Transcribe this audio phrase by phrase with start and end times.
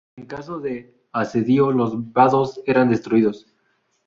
[0.17, 3.45] En caso de asedio los vados eran destruidos.